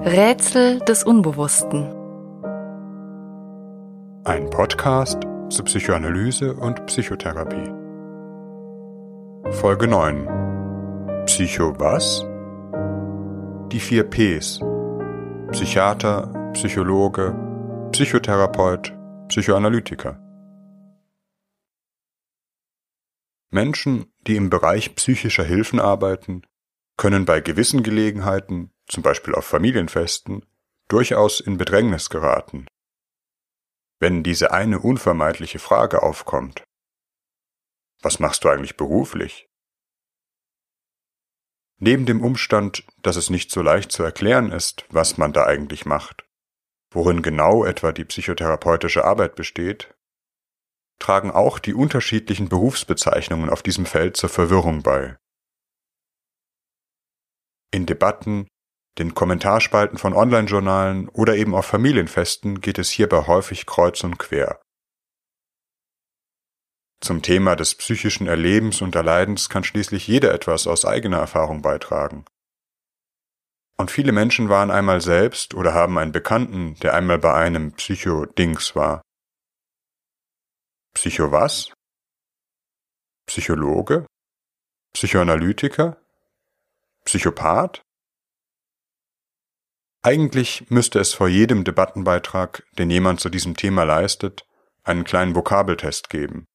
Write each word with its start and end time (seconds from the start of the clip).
Rätsel 0.00 0.80
des 0.80 1.04
Unbewussten. 1.04 1.84
Ein 4.24 4.50
Podcast 4.50 5.22
zur 5.50 5.64
Psychoanalyse 5.66 6.52
und 6.54 6.84
Psychotherapie. 6.86 7.72
Folge 9.52 9.86
9. 9.86 11.24
Psycho 11.26 11.78
was? 11.78 12.26
Die 13.70 13.78
vier 13.78 14.02
Ps. 14.10 14.60
Psychiater, 15.52 16.50
Psychologe, 16.54 17.32
Psychotherapeut, 17.92 18.92
Psychoanalytiker. 19.28 20.18
Menschen, 23.50 24.06
die 24.26 24.34
im 24.34 24.50
Bereich 24.50 24.96
psychischer 24.96 25.44
Hilfen 25.44 25.78
arbeiten, 25.78 26.42
können 26.96 27.24
bei 27.24 27.40
gewissen 27.40 27.84
Gelegenheiten, 27.84 28.73
zum 28.86 29.02
Beispiel 29.02 29.34
auf 29.34 29.46
Familienfesten, 29.46 30.44
durchaus 30.88 31.40
in 31.40 31.56
Bedrängnis 31.56 32.10
geraten. 32.10 32.66
Wenn 34.00 34.22
diese 34.22 34.52
eine 34.52 34.80
unvermeidliche 34.80 35.58
Frage 35.58 36.02
aufkommt, 36.02 36.64
was 38.02 38.18
machst 38.18 38.44
du 38.44 38.48
eigentlich 38.48 38.76
beruflich? 38.76 39.46
Neben 41.78 42.06
dem 42.06 42.22
Umstand, 42.22 42.86
dass 43.02 43.16
es 43.16 43.30
nicht 43.30 43.50
so 43.50 43.62
leicht 43.62 43.92
zu 43.92 44.02
erklären 44.02 44.52
ist, 44.52 44.84
was 44.90 45.16
man 45.16 45.32
da 45.32 45.44
eigentlich 45.44 45.86
macht, 45.86 46.24
worin 46.90 47.22
genau 47.22 47.64
etwa 47.64 47.92
die 47.92 48.04
psychotherapeutische 48.04 49.04
Arbeit 49.04 49.34
besteht, 49.34 49.94
tragen 50.98 51.30
auch 51.30 51.58
die 51.58 51.74
unterschiedlichen 51.74 52.48
Berufsbezeichnungen 52.48 53.50
auf 53.50 53.62
diesem 53.62 53.86
Feld 53.86 54.16
zur 54.16 54.28
Verwirrung 54.28 54.82
bei. 54.82 55.16
In 57.72 57.86
Debatten, 57.86 58.46
den 58.98 59.14
Kommentarspalten 59.14 59.98
von 59.98 60.14
Online-Journalen 60.14 61.08
oder 61.08 61.36
eben 61.36 61.54
auf 61.54 61.66
Familienfesten 61.66 62.60
geht 62.60 62.78
es 62.78 62.90
hierbei 62.90 63.26
häufig 63.26 63.66
kreuz 63.66 64.04
und 64.04 64.18
quer. 64.18 64.60
Zum 67.00 67.20
Thema 67.20 67.56
des 67.56 67.74
psychischen 67.74 68.26
Erlebens 68.26 68.80
und 68.80 68.94
Erleidens 68.94 69.48
kann 69.48 69.64
schließlich 69.64 70.06
jeder 70.06 70.32
etwas 70.32 70.66
aus 70.66 70.84
eigener 70.84 71.18
Erfahrung 71.18 71.60
beitragen. 71.60 72.24
Und 73.76 73.90
viele 73.90 74.12
Menschen 74.12 74.48
waren 74.48 74.70
einmal 74.70 75.00
selbst 75.00 75.54
oder 75.54 75.74
haben 75.74 75.98
einen 75.98 76.12
Bekannten, 76.12 76.76
der 76.76 76.94
einmal 76.94 77.18
bei 77.18 77.34
einem 77.34 77.72
Psycho-Dings 77.72 78.76
war. 78.76 79.02
Psycho 80.94 81.32
was? 81.32 81.72
Psychologe? 83.26 84.06
Psychoanalytiker? 84.94 85.96
Psychopath? 87.04 87.82
Eigentlich 90.06 90.68
müsste 90.68 90.98
es 90.98 91.14
vor 91.14 91.28
jedem 91.28 91.64
Debattenbeitrag, 91.64 92.68
den 92.72 92.90
jemand 92.90 93.20
zu 93.20 93.30
diesem 93.30 93.56
Thema 93.56 93.84
leistet, 93.84 94.46
einen 94.82 95.04
kleinen 95.04 95.34
Vokabeltest 95.34 96.10
geben, 96.10 96.46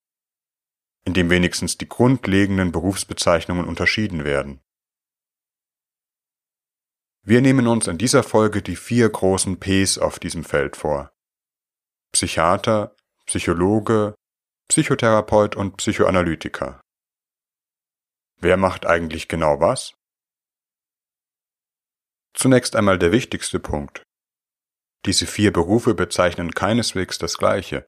in 1.04 1.16
dem 1.16 1.32
wenigstens 1.32 1.76
die 1.76 1.90
grundlegenden 1.90 2.72
Berufsbezeichnungen 2.72 3.66
unterschieden 3.66 4.24
werden. 4.24 4.62
Wir 7.24 7.42
nehmen 7.42 7.66
uns 7.66 7.88
in 7.88 7.98
dieser 7.98 8.22
Folge 8.22 8.62
die 8.62 8.76
vier 8.76 9.10
großen 9.10 9.60
Ps 9.60 9.98
auf 9.98 10.20
diesem 10.20 10.44
Feld 10.44 10.76
vor. 10.76 11.12
Psychiater, 12.12 12.96
Psychologe, 13.26 14.14
Psychotherapeut 14.68 15.56
und 15.56 15.78
Psychoanalytiker. 15.78 16.82
Wer 18.38 18.58
macht 18.58 18.86
eigentlich 18.86 19.28
genau 19.28 19.60
was? 19.60 19.99
Zunächst 22.34 22.76
einmal 22.76 23.00
der 23.00 23.12
wichtigste 23.12 23.60
Punkt. 23.60 24.04
Diese 25.06 25.26
vier 25.26 25.52
Berufe 25.52 25.94
bezeichnen 25.94 26.54
keineswegs 26.54 27.18
das 27.18 27.38
Gleiche. 27.38 27.88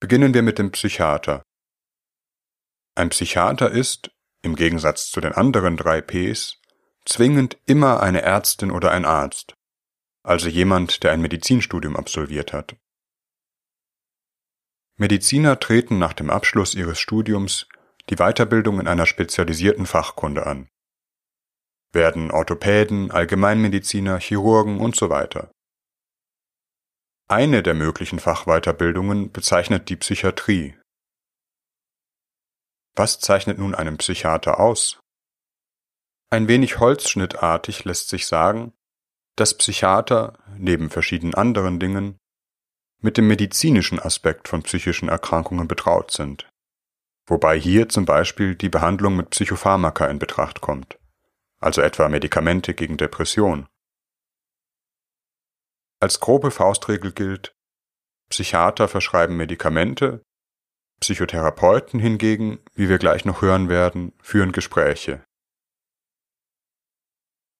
Beginnen 0.00 0.34
wir 0.34 0.42
mit 0.42 0.58
dem 0.58 0.70
Psychiater. 0.70 1.42
Ein 2.94 3.10
Psychiater 3.10 3.70
ist, 3.70 4.10
im 4.42 4.54
Gegensatz 4.54 5.10
zu 5.10 5.20
den 5.20 5.32
anderen 5.32 5.76
drei 5.76 6.00
Ps, 6.00 6.60
zwingend 7.04 7.58
immer 7.66 8.00
eine 8.00 8.22
Ärztin 8.22 8.70
oder 8.70 8.90
ein 8.90 9.04
Arzt, 9.04 9.54
also 10.22 10.48
jemand, 10.48 11.02
der 11.02 11.12
ein 11.12 11.20
Medizinstudium 11.20 11.96
absolviert 11.96 12.52
hat. 12.52 12.76
Mediziner 14.96 15.60
treten 15.60 15.98
nach 15.98 16.14
dem 16.14 16.30
Abschluss 16.30 16.74
ihres 16.74 16.98
Studiums 16.98 17.68
die 18.08 18.16
Weiterbildung 18.16 18.80
in 18.80 18.88
einer 18.88 19.06
spezialisierten 19.06 19.86
Fachkunde 19.86 20.46
an 20.46 20.68
werden 21.92 22.30
Orthopäden, 22.30 23.10
Allgemeinmediziner, 23.10 24.18
Chirurgen 24.18 24.80
und 24.80 24.96
so 24.96 25.10
weiter. 25.10 25.50
Eine 27.28 27.62
der 27.62 27.74
möglichen 27.74 28.20
Fachweiterbildungen 28.20 29.32
bezeichnet 29.32 29.88
die 29.88 29.96
Psychiatrie. 29.96 30.76
Was 32.94 33.18
zeichnet 33.18 33.58
nun 33.58 33.74
einen 33.74 33.98
Psychiater 33.98 34.60
aus? 34.60 35.00
Ein 36.30 36.48
wenig 36.48 36.78
holzschnittartig 36.78 37.84
lässt 37.84 38.08
sich 38.08 38.26
sagen, 38.26 38.72
dass 39.36 39.56
Psychiater, 39.56 40.38
neben 40.56 40.88
verschiedenen 40.88 41.34
anderen 41.34 41.80
Dingen, 41.80 42.16
mit 43.02 43.16
dem 43.16 43.28
medizinischen 43.28 44.00
Aspekt 44.00 44.48
von 44.48 44.62
psychischen 44.62 45.08
Erkrankungen 45.08 45.68
betraut 45.68 46.10
sind, 46.10 46.48
wobei 47.26 47.58
hier 47.58 47.88
zum 47.88 48.06
Beispiel 48.06 48.54
die 48.54 48.70
Behandlung 48.70 49.16
mit 49.16 49.30
Psychopharmaka 49.30 50.06
in 50.06 50.18
Betracht 50.18 50.60
kommt 50.60 50.96
also 51.58 51.82
etwa 51.82 52.08
Medikamente 52.08 52.74
gegen 52.74 52.96
Depression. 52.96 53.66
Als 56.00 56.20
grobe 56.20 56.50
Faustregel 56.50 57.12
gilt, 57.12 57.54
Psychiater 58.28 58.88
verschreiben 58.88 59.36
Medikamente, 59.36 60.22
Psychotherapeuten 61.00 62.00
hingegen, 62.00 62.58
wie 62.74 62.88
wir 62.88 62.98
gleich 62.98 63.24
noch 63.24 63.42
hören 63.42 63.68
werden, 63.68 64.12
führen 64.20 64.52
Gespräche. 64.52 65.24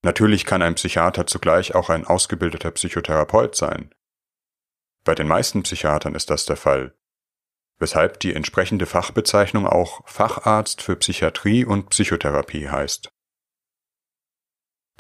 Natürlich 0.03 0.45
kann 0.45 0.63
ein 0.63 0.75
Psychiater 0.75 1.27
zugleich 1.27 1.75
auch 1.75 1.91
ein 1.91 2.07
ausgebildeter 2.07 2.71
Psychotherapeut 2.71 3.57
sein. 3.57 3.95
Bei 5.05 5.15
den 5.15 5.29
meisten 5.29 5.63
Psychiatern 5.63 6.15
ist 6.15 6.31
das 6.31 6.47
der 6.47 6.57
Fall, 6.57 6.97
weshalb 7.79 8.21
die 8.21 8.35
entsprechende 8.35 8.87
Fachbezeichnung 8.87 9.67
auch 9.67 10.07
Facharzt 10.09 10.83
für 10.83 10.97
Psychiatrie 10.97 11.65
und 11.65 11.91
Psychotherapie 11.91 12.69
heißt. 12.69 13.16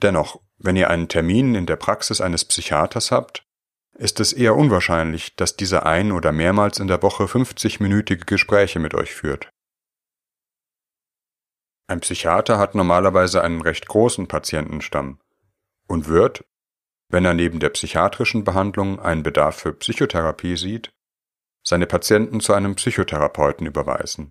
Dennoch, 0.02 0.40
wenn 0.58 0.76
ihr 0.76 0.90
einen 0.90 1.08
Termin 1.08 1.54
in 1.54 1.66
der 1.66 1.76
Praxis 1.76 2.20
eines 2.20 2.44
Psychiaters 2.44 3.10
habt, 3.10 3.44
ist 3.98 4.20
es 4.20 4.32
eher 4.32 4.54
unwahrscheinlich, 4.54 5.36
dass 5.36 5.56
dieser 5.56 5.86
ein 5.86 6.12
oder 6.12 6.32
mehrmals 6.32 6.78
in 6.78 6.86
der 6.86 7.02
Woche 7.02 7.24
50-minütige 7.24 8.26
Gespräche 8.26 8.78
mit 8.78 8.94
euch 8.94 9.14
führt. 9.14 9.48
Ein 11.88 12.00
Psychiater 12.00 12.58
hat 12.58 12.74
normalerweise 12.74 13.42
einen 13.42 13.62
recht 13.62 13.86
großen 13.86 14.26
Patientenstamm 14.26 15.20
und 15.86 16.08
wird, 16.08 16.44
wenn 17.08 17.24
er 17.24 17.34
neben 17.34 17.60
der 17.60 17.70
psychiatrischen 17.70 18.44
Behandlung 18.44 18.98
einen 19.00 19.22
Bedarf 19.22 19.60
für 19.60 19.72
Psychotherapie 19.72 20.56
sieht, 20.56 20.92
seine 21.62 21.86
Patienten 21.86 22.40
zu 22.40 22.52
einem 22.52 22.74
Psychotherapeuten 22.74 23.66
überweisen 23.66 24.30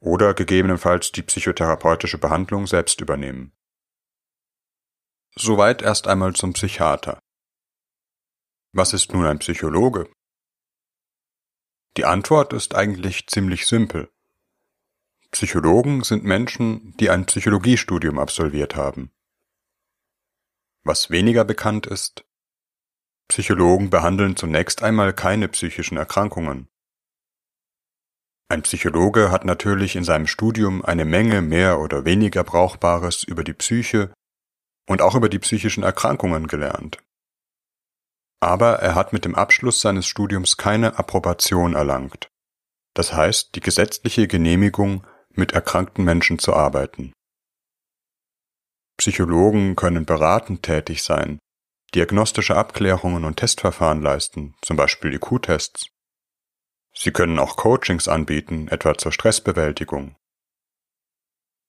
oder 0.00 0.34
gegebenenfalls 0.34 1.10
die 1.12 1.22
psychotherapeutische 1.22 2.18
Behandlung 2.18 2.66
selbst 2.66 3.00
übernehmen. 3.00 3.52
Soweit 5.38 5.82
erst 5.82 6.06
einmal 6.06 6.34
zum 6.34 6.54
Psychiater. 6.54 7.18
Was 8.72 8.94
ist 8.94 9.12
nun 9.12 9.26
ein 9.26 9.38
Psychologe? 9.38 10.10
Die 11.98 12.06
Antwort 12.06 12.54
ist 12.54 12.74
eigentlich 12.74 13.26
ziemlich 13.26 13.66
simpel. 13.66 14.10
Psychologen 15.32 16.02
sind 16.04 16.24
Menschen, 16.24 16.96
die 16.96 17.10
ein 17.10 17.26
Psychologiestudium 17.26 18.18
absolviert 18.18 18.76
haben. 18.76 19.10
Was 20.84 21.10
weniger 21.10 21.44
bekannt 21.44 21.86
ist, 21.86 22.24
Psychologen 23.28 23.90
behandeln 23.90 24.36
zunächst 24.36 24.82
einmal 24.82 25.12
keine 25.12 25.48
psychischen 25.48 25.98
Erkrankungen. 25.98 26.68
Ein 28.48 28.62
Psychologe 28.62 29.30
hat 29.30 29.44
natürlich 29.44 29.96
in 29.96 30.04
seinem 30.04 30.28
Studium 30.28 30.82
eine 30.82 31.04
Menge 31.04 31.42
mehr 31.42 31.80
oder 31.80 32.06
weniger 32.06 32.42
Brauchbares 32.44 33.22
über 33.24 33.44
die 33.44 33.54
Psyche 33.54 34.14
und 34.86 35.02
auch 35.02 35.14
über 35.14 35.28
die 35.28 35.38
psychischen 35.38 35.82
Erkrankungen 35.82 36.46
gelernt. 36.46 36.98
Aber 38.40 38.80
er 38.80 38.94
hat 38.94 39.12
mit 39.12 39.24
dem 39.24 39.34
Abschluss 39.34 39.80
seines 39.80 40.06
Studiums 40.06 40.56
keine 40.56 40.98
Approbation 40.98 41.74
erlangt, 41.74 42.28
das 42.94 43.12
heißt 43.12 43.54
die 43.54 43.60
gesetzliche 43.60 44.28
Genehmigung, 44.28 45.06
mit 45.30 45.52
erkrankten 45.52 46.04
Menschen 46.04 46.38
zu 46.38 46.54
arbeiten. 46.54 47.12
Psychologen 48.96 49.76
können 49.76 50.06
beratend 50.06 50.62
tätig 50.62 51.02
sein, 51.02 51.38
diagnostische 51.94 52.56
Abklärungen 52.56 53.24
und 53.24 53.36
Testverfahren 53.36 54.00
leisten, 54.00 54.54
zum 54.62 54.76
Beispiel 54.76 55.14
IQ-Tests. 55.14 55.90
Sie 56.94 57.12
können 57.12 57.38
auch 57.38 57.56
Coachings 57.56 58.08
anbieten, 58.08 58.68
etwa 58.68 58.96
zur 58.96 59.12
Stressbewältigung. 59.12 60.16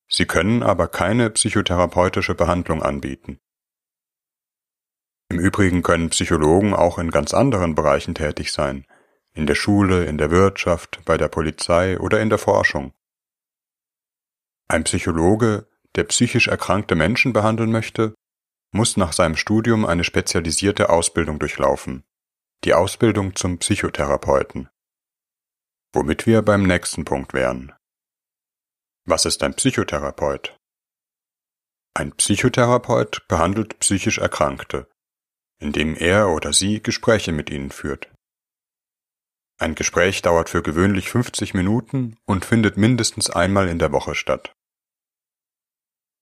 Sie 0.09 0.25
können 0.25 0.63
aber 0.63 0.87
keine 0.87 1.29
psychotherapeutische 1.29 2.35
Behandlung 2.35 2.81
anbieten. 2.81 3.39
Im 5.29 5.39
Übrigen 5.39 5.83
können 5.83 6.09
Psychologen 6.09 6.73
auch 6.73 6.97
in 6.97 7.11
ganz 7.11 7.33
anderen 7.33 7.75
Bereichen 7.75 8.15
tätig 8.15 8.53
sein, 8.53 8.85
in 9.33 9.45
der 9.45 9.55
Schule, 9.55 10.05
in 10.05 10.17
der 10.17 10.31
Wirtschaft, 10.31 11.01
bei 11.03 11.17
der 11.17 11.27
Polizei 11.27 11.99
oder 11.99 12.21
in 12.21 12.29
der 12.29 12.39
Forschung. 12.39 12.93
Ein 14.69 14.85
Psychologe, 14.85 15.67
der 15.95 16.05
psychisch 16.05 16.47
erkrankte 16.47 16.95
Menschen 16.95 17.33
behandeln 17.33 17.71
möchte, 17.71 18.13
muss 18.71 18.97
nach 18.97 19.13
seinem 19.13 19.35
Studium 19.35 19.85
eine 19.85 20.03
spezialisierte 20.03 20.89
Ausbildung 20.89 21.39
durchlaufen, 21.39 22.03
die 22.63 22.73
Ausbildung 22.73 23.35
zum 23.35 23.59
Psychotherapeuten. 23.59 24.69
Womit 25.93 26.25
wir 26.25 26.41
beim 26.41 26.63
nächsten 26.63 27.05
Punkt 27.05 27.33
wären. 27.33 27.73
Was 29.09 29.23
ist 29.23 29.41
ein 29.41 29.53
Psychotherapeut? 29.53 30.59
Ein 31.93 32.11
Psychotherapeut 32.11 33.25
behandelt 33.29 33.79
psychisch 33.79 34.17
Erkrankte, 34.17 34.91
indem 35.59 35.95
er 35.95 36.27
oder 36.27 36.51
sie 36.51 36.83
Gespräche 36.83 37.31
mit 37.31 37.49
ihnen 37.49 37.71
führt. 37.71 38.13
Ein 39.59 39.75
Gespräch 39.75 40.23
dauert 40.23 40.49
für 40.49 40.61
gewöhnlich 40.61 41.09
50 41.09 41.53
Minuten 41.53 42.17
und 42.25 42.43
findet 42.43 42.75
mindestens 42.75 43.29
einmal 43.29 43.69
in 43.69 43.79
der 43.79 43.93
Woche 43.93 44.13
statt. 44.13 44.53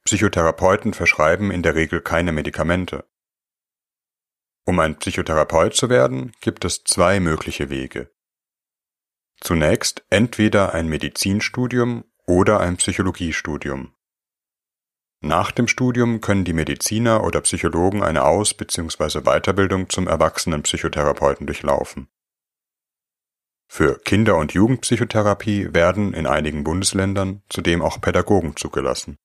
Psychotherapeuten 0.04 0.94
verschreiben 0.94 1.50
in 1.50 1.64
der 1.64 1.74
Regel 1.74 2.02
keine 2.02 2.34
Medikamente. 2.34 3.10
Um 4.68 4.80
ein 4.80 5.00
Psychotherapeut 5.00 5.76
zu 5.76 5.90
werden, 5.90 6.34
gibt 6.40 6.64
es 6.64 6.84
zwei 6.84 7.20
mögliche 7.20 7.72
Wege. 7.72 8.14
Zunächst 9.42 10.06
entweder 10.12 10.76
ein 10.76 10.88
Medizinstudium 10.88 12.04
oder 12.28 12.60
ein 12.60 12.78
Psychologiestudium. 12.78 13.94
Nach 15.22 15.52
dem 15.52 15.68
Studium 15.68 16.22
können 16.22 16.46
die 16.46 16.54
Mediziner 16.54 17.24
oder 17.24 17.42
Psychologen 17.42 18.04
eine 18.04 18.26
Aus- 18.26 18.54
bzw. 18.54 19.22
Weiterbildung 19.22 19.90
zum 19.90 20.08
Erwachsenenpsychotherapeuten 20.08 21.48
durchlaufen. 21.48 22.08
Für 23.68 23.98
Kinder- 24.00 24.38
und 24.38 24.54
Jugendpsychotherapie 24.54 25.74
werden 25.74 26.14
in 26.14 26.28
einigen 26.28 26.64
Bundesländern 26.64 27.42
zudem 27.50 27.82
auch 27.82 28.00
Pädagogen 28.00 28.56
zugelassen. 28.56 29.18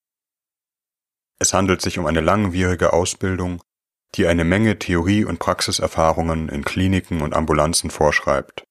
Es 1.39 1.53
handelt 1.53 1.83
sich 1.83 1.99
um 1.99 2.07
eine 2.07 2.21
langwierige 2.21 2.93
Ausbildung, 2.93 3.63
die 4.15 4.27
eine 4.27 4.45
Menge 4.45 4.79
Theorie- 4.79 5.25
und 5.25 5.39
Praxiserfahrungen 5.39 6.49
in 6.49 6.65
Kliniken 6.65 7.21
und 7.21 7.35
Ambulanzen 7.35 7.91
vorschreibt. 7.91 8.65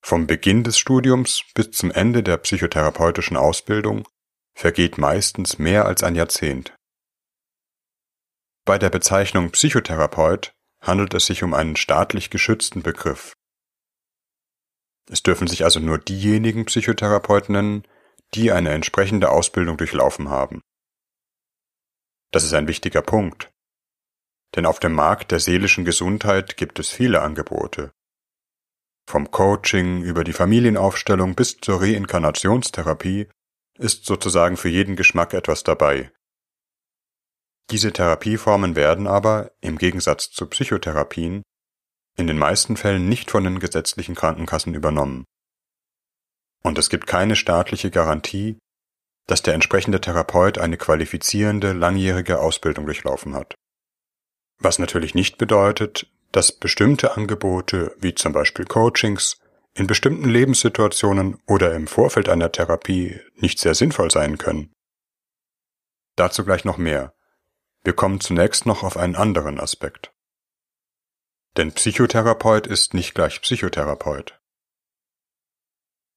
Vom 0.00 0.26
Beginn 0.26 0.64
des 0.64 0.78
Studiums 0.78 1.42
bis 1.54 1.70
zum 1.72 1.90
Ende 1.90 2.22
der 2.22 2.38
psychotherapeutischen 2.38 3.36
Ausbildung 3.36 4.06
vergeht 4.54 4.98
meistens 4.98 5.58
mehr 5.58 5.84
als 5.84 6.02
ein 6.02 6.14
Jahrzehnt. 6.14 6.74
Bei 8.64 8.78
der 8.78 8.90
Bezeichnung 8.90 9.50
Psychotherapeut 9.50 10.52
handelt 10.80 11.14
es 11.14 11.26
sich 11.26 11.42
um 11.42 11.54
einen 11.54 11.76
staatlich 11.76 12.30
geschützten 12.30 12.82
Begriff. 12.82 13.34
Es 15.10 15.22
dürfen 15.22 15.48
sich 15.48 15.64
also 15.64 15.80
nur 15.80 15.98
diejenigen 15.98 16.66
Psychotherapeuten 16.66 17.54
nennen, 17.54 17.88
die 18.34 18.52
eine 18.52 18.70
entsprechende 18.70 19.30
Ausbildung 19.30 19.76
durchlaufen 19.76 20.28
haben. 20.28 20.60
Das 22.30 22.44
ist 22.44 22.52
ein 22.52 22.68
wichtiger 22.68 23.00
Punkt. 23.00 23.50
Denn 24.54 24.66
auf 24.66 24.80
dem 24.80 24.92
Markt 24.92 25.30
der 25.30 25.40
seelischen 25.40 25.84
Gesundheit 25.84 26.56
gibt 26.56 26.78
es 26.78 26.90
viele 26.90 27.22
Angebote. 27.22 27.92
Vom 29.08 29.30
Coaching 29.30 30.02
über 30.02 30.22
die 30.22 30.34
Familienaufstellung 30.34 31.34
bis 31.34 31.56
zur 31.56 31.80
Reinkarnationstherapie 31.80 33.26
ist 33.78 34.04
sozusagen 34.04 34.58
für 34.58 34.68
jeden 34.68 34.96
Geschmack 34.96 35.32
etwas 35.32 35.64
dabei. 35.64 36.12
Diese 37.70 37.90
Therapieformen 37.90 38.76
werden 38.76 39.06
aber, 39.06 39.52
im 39.62 39.78
Gegensatz 39.78 40.30
zu 40.30 40.44
Psychotherapien, 40.44 41.42
in 42.18 42.26
den 42.26 42.36
meisten 42.36 42.76
Fällen 42.76 43.08
nicht 43.08 43.30
von 43.30 43.44
den 43.44 43.60
gesetzlichen 43.60 44.14
Krankenkassen 44.14 44.74
übernommen. 44.74 45.24
Und 46.62 46.76
es 46.76 46.90
gibt 46.90 47.06
keine 47.06 47.34
staatliche 47.34 47.90
Garantie, 47.90 48.58
dass 49.26 49.40
der 49.40 49.54
entsprechende 49.54 50.02
Therapeut 50.02 50.58
eine 50.58 50.76
qualifizierende 50.76 51.72
langjährige 51.72 52.40
Ausbildung 52.40 52.84
durchlaufen 52.84 53.34
hat. 53.34 53.54
Was 54.58 54.78
natürlich 54.78 55.14
nicht 55.14 55.38
bedeutet, 55.38 56.12
dass 56.32 56.52
bestimmte 56.52 57.16
Angebote 57.16 57.94
wie 57.98 58.14
zum 58.14 58.32
Beispiel 58.32 58.64
Coachings 58.64 59.40
in 59.74 59.86
bestimmten 59.86 60.28
Lebenssituationen 60.28 61.40
oder 61.46 61.74
im 61.74 61.86
Vorfeld 61.86 62.28
einer 62.28 62.50
Therapie 62.50 63.20
nicht 63.36 63.58
sehr 63.58 63.74
sinnvoll 63.74 64.10
sein 64.10 64.38
können. 64.38 64.72
Dazu 66.16 66.44
gleich 66.44 66.64
noch 66.64 66.78
mehr. 66.78 67.14
Wir 67.84 67.92
kommen 67.92 68.20
zunächst 68.20 68.66
noch 68.66 68.82
auf 68.82 68.96
einen 68.96 69.14
anderen 69.14 69.60
Aspekt. 69.60 70.12
Denn 71.56 71.72
Psychotherapeut 71.72 72.66
ist 72.66 72.92
nicht 72.92 73.14
gleich 73.14 73.40
Psychotherapeut. 73.40 74.38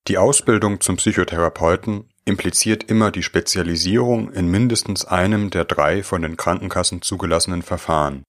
Die 0.07 0.17
Ausbildung 0.17 0.81
zum 0.81 0.97
Psychotherapeuten 0.97 2.11
impliziert 2.25 2.83
immer 2.83 3.11
die 3.11 3.23
Spezialisierung 3.23 4.31
in 4.31 4.47
mindestens 4.47 5.05
einem 5.05 5.51
der 5.51 5.65
drei 5.65 6.01
von 6.01 6.23
den 6.23 6.37
Krankenkassen 6.37 7.01
zugelassenen 7.01 7.61
Verfahren. 7.61 8.23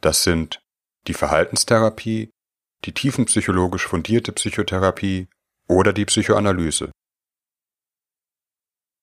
Das 0.00 0.22
sind 0.22 0.62
die 1.08 1.14
Verhaltenstherapie, 1.14 2.30
die 2.84 2.92
tiefenpsychologisch 2.92 3.86
fundierte 3.86 4.32
Psychotherapie 4.32 5.28
oder 5.68 5.92
die 5.92 6.04
Psychoanalyse. 6.04 6.90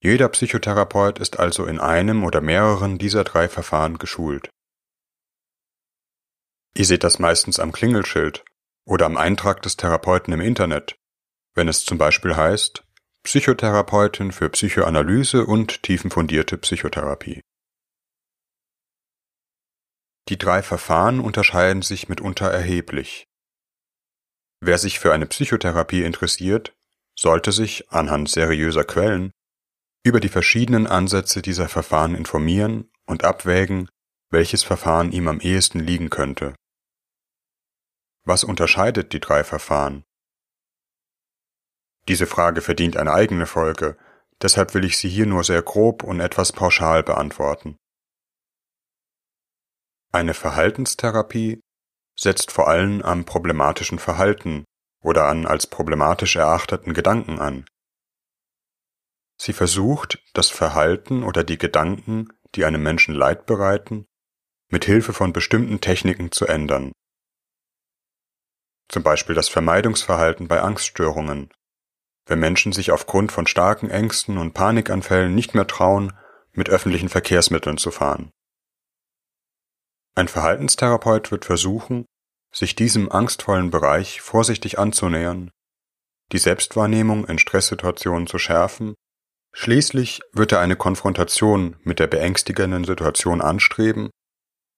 Jeder 0.02 0.28
Psychotherapeut 0.30 1.20
ist 1.20 1.40
also 1.40 1.66
in 1.66 1.80
einem 1.80 2.24
oder 2.26 2.42
mehreren 2.42 2.98
dieser 2.98 3.24
drei 3.24 3.48
Verfahren 3.48 3.98
geschult. 3.98 4.50
Ihr 6.76 6.86
seht 6.86 7.04
das 7.04 7.20
meistens 7.20 7.60
am 7.60 7.72
Klingelschild 7.72 8.44
oder 8.86 9.06
am 9.06 9.16
Eintrag 9.16 9.62
des 9.62 9.78
Therapeuten 9.78 10.34
im 10.34 10.42
Internet, 10.42 10.96
wenn 11.54 11.68
es 11.68 11.86
zum 11.86 11.98
Beispiel 11.98 12.36
heißt 12.36 12.84
Psychotherapeutin 13.24 14.34
für 14.34 14.50
Psychoanalyse 14.50 15.46
und 15.46 15.84
tiefenfundierte 15.84 16.58
Psychotherapie. 16.58 17.42
Die 20.30 20.38
drei 20.38 20.64
Verfahren 20.64 21.20
unterscheiden 21.20 21.82
sich 21.82 22.08
mitunter 22.08 22.50
erheblich. 22.50 23.28
Wer 24.62 24.78
sich 24.78 25.00
für 25.00 25.14
eine 25.14 25.26
Psychotherapie 25.26 26.04
interessiert, 26.04 26.74
sollte 27.16 27.52
sich 27.52 27.92
anhand 27.92 28.30
seriöser 28.30 28.86
Quellen 28.86 29.32
über 30.06 30.20
die 30.20 30.30
verschiedenen 30.30 30.88
Ansätze 30.88 31.42
dieser 31.42 31.68
Verfahren 31.70 32.16
informieren 32.16 32.90
und 33.06 33.24
abwägen, 33.24 33.90
welches 34.30 34.64
Verfahren 34.64 35.12
ihm 35.12 35.28
am 35.28 35.40
ehesten 35.40 35.80
liegen 35.80 36.10
könnte. 36.10 36.56
Was 38.26 38.44
unterscheidet 38.44 39.12
die 39.12 39.20
drei 39.20 39.44
Verfahren? 39.44 40.04
Diese 42.08 42.26
Frage 42.26 42.62
verdient 42.62 42.98
eine 42.98 43.14
eigene 43.14 43.46
Folge, 43.46 43.98
deshalb 44.42 44.74
will 44.74 44.86
ich 44.86 44.98
sie 44.98 45.10
hier 45.10 45.26
nur 45.26 45.44
sehr 45.44 45.62
grob 45.62 46.04
und 46.04 46.20
etwas 46.20 46.52
pauschal 46.52 47.04
beantworten. 47.04 47.78
Eine 50.14 50.34
Verhaltenstherapie 50.34 51.60
setzt 52.18 52.52
vor 52.52 52.68
allem 52.70 53.02
am 53.02 53.26
problematischen 53.26 54.00
Verhalten 54.00 54.64
oder 55.04 55.28
an 55.28 55.46
als 55.46 55.68
problematisch 55.68 56.36
erachteten 56.36 56.94
Gedanken 56.94 57.40
an. 57.40 57.66
Sie 59.42 59.54
versucht, 59.54 60.24
das 60.34 60.50
Verhalten 60.50 61.24
oder 61.24 61.44
die 61.44 61.58
Gedanken, 61.58 62.30
die 62.56 62.64
einem 62.64 62.84
Menschen 62.84 63.16
Leid 63.16 63.46
bereiten, 63.46 64.06
mit 64.70 64.86
Hilfe 64.86 65.12
von 65.12 65.34
bestimmten 65.34 65.82
Techniken 65.82 66.32
zu 66.32 66.46
ändern 66.46 66.94
zum 68.94 69.04
Beispiel 69.04 69.36
das 69.36 69.50
Vermeidungsverhalten 69.50 70.48
bei 70.48 70.62
Angststörungen, 70.62 71.50
wenn 72.28 72.40
Menschen 72.40 72.72
sich 72.72 72.92
aufgrund 72.92 73.32
von 73.32 73.48
starken 73.48 73.90
Ängsten 73.90 74.38
und 74.38 74.54
Panikanfällen 74.54 75.34
nicht 75.34 75.56
mehr 75.56 75.68
trauen, 75.68 76.14
mit 76.52 76.70
öffentlichen 76.70 77.10
Verkehrsmitteln 77.10 77.78
zu 77.78 77.90
fahren. 77.90 78.32
Ein 80.16 80.28
Verhaltenstherapeut 80.28 81.32
wird 81.32 81.46
versuchen, 81.46 82.06
sich 82.54 82.76
diesem 82.76 83.12
angstvollen 83.12 83.72
Bereich 83.72 84.22
vorsichtig 84.22 84.78
anzunähern, 84.78 85.50
die 86.32 86.38
Selbstwahrnehmung 86.38 87.26
in 87.26 87.40
Stresssituationen 87.40 88.28
zu 88.28 88.38
schärfen, 88.38 88.96
schließlich 89.54 90.22
wird 90.32 90.52
er 90.52 90.60
eine 90.60 90.76
Konfrontation 90.76 91.78
mit 91.84 92.00
der 92.00 92.08
beängstigenden 92.08 92.84
Situation 92.84 93.42
anstreben 93.42 94.10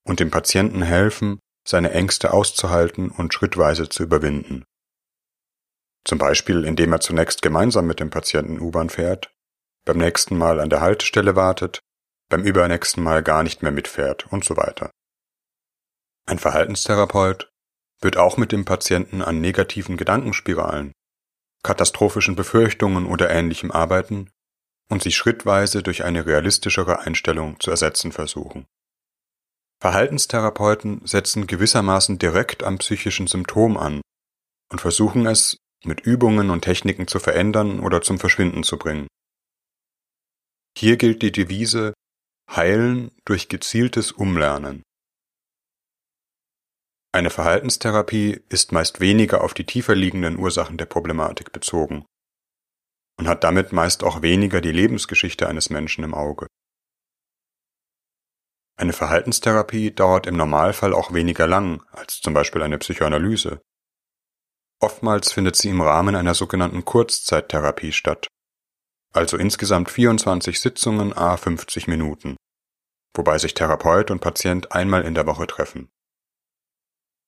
und 0.06 0.20
dem 0.20 0.30
Patienten 0.30 0.82
helfen, 0.82 1.40
seine 1.66 1.90
Ängste 1.90 2.32
auszuhalten 2.32 3.10
und 3.10 3.34
schrittweise 3.34 3.88
zu 3.88 4.04
überwinden. 4.04 4.64
Zum 6.04 6.18
Beispiel, 6.18 6.64
indem 6.64 6.92
er 6.92 7.00
zunächst 7.00 7.42
gemeinsam 7.42 7.86
mit 7.86 8.00
dem 8.00 8.10
Patienten 8.10 8.60
U-Bahn 8.60 8.90
fährt, 8.90 9.34
beim 9.84 9.98
nächsten 9.98 10.38
Mal 10.38 10.60
an 10.60 10.70
der 10.70 10.80
Haltestelle 10.80 11.36
wartet, 11.36 11.80
beim 12.28 12.44
übernächsten 12.44 13.02
Mal 13.02 13.22
gar 13.22 13.42
nicht 13.42 13.62
mehr 13.62 13.72
mitfährt 13.72 14.26
und 14.32 14.44
so 14.44 14.56
weiter. 14.56 14.90
Ein 16.26 16.38
Verhaltenstherapeut 16.40 17.50
wird 18.00 18.16
auch 18.16 18.36
mit 18.36 18.52
dem 18.52 18.64
Patienten 18.64 19.22
an 19.22 19.40
negativen 19.40 19.96
Gedankenspiralen, 19.96 20.92
katastrophischen 21.62 22.34
Befürchtungen 22.34 23.06
oder 23.06 23.30
ähnlichem 23.30 23.70
arbeiten 23.70 24.30
und 24.88 25.02
sie 25.02 25.12
schrittweise 25.12 25.82
durch 25.82 26.04
eine 26.04 26.26
realistischere 26.26 27.00
Einstellung 27.00 27.58
zu 27.60 27.70
ersetzen 27.70 28.12
versuchen. 28.12 28.66
Verhaltenstherapeuten 29.80 31.06
setzen 31.06 31.46
gewissermaßen 31.46 32.18
direkt 32.18 32.64
am 32.64 32.78
psychischen 32.78 33.26
Symptom 33.26 33.76
an 33.76 34.00
und 34.70 34.80
versuchen 34.80 35.26
es 35.26 35.58
mit 35.84 36.00
Übungen 36.00 36.50
und 36.50 36.62
Techniken 36.62 37.06
zu 37.06 37.20
verändern 37.20 37.80
oder 37.80 38.02
zum 38.02 38.18
Verschwinden 38.18 38.64
zu 38.64 38.78
bringen. 38.78 39.06
Hier 40.76 40.96
gilt 40.96 41.22
die 41.22 41.32
Devise 41.32 41.94
Heilen 42.50 43.10
durch 43.24 43.48
gezieltes 43.48 44.12
Umlernen. 44.12 44.82
Eine 47.16 47.30
Verhaltenstherapie 47.30 48.42
ist 48.50 48.72
meist 48.72 49.00
weniger 49.00 49.42
auf 49.42 49.54
die 49.54 49.64
tiefer 49.64 49.94
liegenden 49.94 50.38
Ursachen 50.38 50.76
der 50.76 50.84
Problematik 50.84 51.50
bezogen 51.50 52.04
und 53.18 53.26
hat 53.26 53.42
damit 53.42 53.72
meist 53.72 54.04
auch 54.04 54.20
weniger 54.20 54.60
die 54.60 54.70
Lebensgeschichte 54.70 55.48
eines 55.48 55.70
Menschen 55.70 56.04
im 56.04 56.12
Auge. 56.12 56.46
Eine 58.78 58.92
Verhaltenstherapie 58.92 59.92
dauert 59.92 60.26
im 60.26 60.36
Normalfall 60.36 60.92
auch 60.92 61.14
weniger 61.14 61.46
lang 61.46 61.82
als 61.90 62.20
zum 62.20 62.34
Beispiel 62.34 62.60
eine 62.60 62.76
Psychoanalyse. 62.76 63.62
Oftmals 64.78 65.32
findet 65.32 65.56
sie 65.56 65.70
im 65.70 65.80
Rahmen 65.80 66.16
einer 66.16 66.34
sogenannten 66.34 66.84
Kurzzeittherapie 66.84 67.92
statt, 67.92 68.28
also 69.14 69.38
insgesamt 69.38 69.90
24 69.90 70.60
Sitzungen 70.60 71.16
a 71.16 71.38
50 71.38 71.88
Minuten, 71.88 72.36
wobei 73.16 73.38
sich 73.38 73.54
Therapeut 73.54 74.10
und 74.10 74.20
Patient 74.20 74.72
einmal 74.72 75.02
in 75.06 75.14
der 75.14 75.26
Woche 75.26 75.46
treffen. 75.46 75.88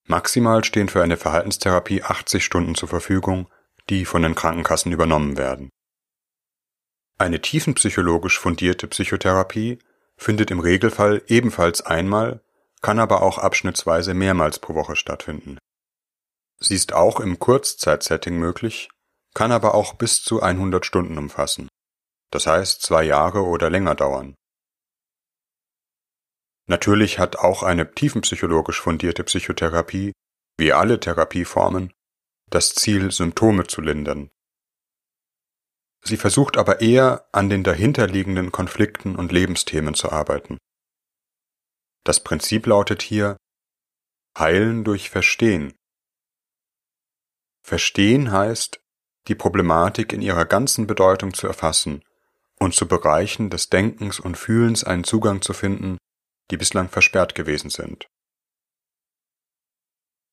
Maximal 0.09 0.65
stehen 0.65 0.89
für 0.89 1.03
eine 1.03 1.19
Verhaltenstherapie 1.19 2.03
80 2.03 2.43
Stunden 2.43 2.75
zur 2.75 2.89
Verfügung, 2.89 3.49
die 3.91 4.07
von 4.07 4.23
den 4.23 4.35
Krankenkassen 4.35 4.91
übernommen 4.91 5.37
werden. 5.37 5.71
Eine 7.19 7.43
tiefenpsychologisch 7.43 8.39
fundierte 8.39 8.87
Psychotherapie 8.87 9.79
findet 10.17 10.51
im 10.51 10.61
Regelfall 10.61 11.23
ebenfalls 11.27 11.83
einmal, 11.83 12.41
kann 12.81 12.99
aber 12.99 13.23
auch 13.23 13.37
abschnittsweise 13.37 14.15
mehrmals 14.15 14.61
pro 14.61 14.75
Woche 14.75 14.97
stattfinden. 14.97 15.59
Sie 16.59 16.75
ist 16.75 16.95
auch 16.95 17.21
im 17.21 17.39
Kurzzeitsetting 17.39 18.39
möglich, 18.39 18.89
kann 19.35 19.53
aber 19.53 19.75
auch 19.75 19.95
bis 19.95 20.23
zu 20.23 20.43
100 20.43 20.87
Stunden 20.87 21.19
umfassen, 21.19 21.69
das 22.31 22.47
heißt 22.47 22.81
zwei 22.81 23.05
Jahre 23.05 23.45
oder 23.45 23.69
länger 23.69 23.95
dauern. 23.95 24.35
Natürlich 26.69 27.19
hat 27.19 27.37
auch 27.37 27.63
eine 27.63 27.93
tiefenpsychologisch 27.93 28.81
fundierte 28.81 29.25
Psychotherapie, 29.25 30.13
wie 30.57 30.73
alle 30.73 31.01
Therapieformen, 31.01 31.93
das 32.51 32.75
Ziel, 32.75 33.11
Symptome 33.11 33.67
zu 33.67 33.81
lindern, 33.81 34.31
Sie 36.05 36.17
versucht 36.17 36.57
aber 36.57 36.81
eher, 36.81 37.29
an 37.33 37.49
den 37.49 37.65
dahinterliegenden 37.65 38.53
Konflikten 38.53 39.17
und 39.17 39.33
Lebensthemen 39.33 39.95
zu 39.95 40.11
arbeiten. 40.11 40.59
Das 42.05 42.23
Prinzip 42.23 42.67
lautet 42.67 43.03
hier 43.03 43.37
Heilen 44.39 44.85
durch 44.85 45.11
Verstehen. 45.11 45.75
Verstehen 47.63 48.33
heißt, 48.33 48.81
die 49.27 49.35
Problematik 49.35 50.13
in 50.13 50.23
ihrer 50.23 50.47
ganzen 50.47 50.87
Bedeutung 50.87 51.35
zu 51.35 51.47
erfassen 51.47 52.03
und 52.59 52.75
zu 52.75 52.89
Bereichen 52.89 53.51
des 53.51 53.69
Denkens 53.69 54.21
und 54.21 54.39
Fühlens 54.39 54.85
einen 54.85 55.05
Zugang 55.05 55.43
zu 55.43 55.53
finden, 55.53 55.99
die 56.51 56.57
bislang 56.57 56.89
versperrt 56.89 57.35
gewesen 57.35 57.71
sind. 57.71 58.09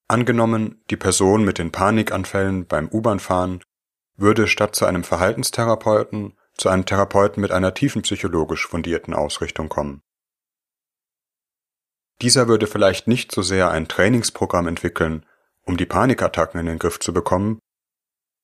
Angenommen, 0.07 0.83
die 0.89 0.97
Person 0.97 1.43
mit 1.43 1.57
den 1.57 1.71
Panikanfällen 1.71 2.67
beim 2.67 2.89
U-Bahn-Fahren 2.89 3.63
würde 4.15 4.47
statt 4.47 4.75
zu 4.75 4.85
einem 4.85 5.03
Verhaltenstherapeuten 5.03 6.37
zu 6.57 6.69
einem 6.69 6.85
Therapeuten 6.85 7.41
mit 7.41 7.51
einer 7.51 7.73
tiefenpsychologisch 7.73 8.67
fundierten 8.67 9.13
Ausrichtung 9.13 9.69
kommen. 9.69 10.01
Dieser 12.21 12.47
würde 12.47 12.67
vielleicht 12.67 13.07
nicht 13.07 13.31
so 13.31 13.41
sehr 13.41 13.69
ein 13.71 13.87
Trainingsprogramm 13.87 14.67
entwickeln, 14.67 15.25
um 15.65 15.75
die 15.75 15.85
Panikattacken 15.85 16.59
in 16.59 16.65
den 16.65 16.79
Griff 16.79 16.99
zu 16.99 17.13
bekommen, 17.13 17.59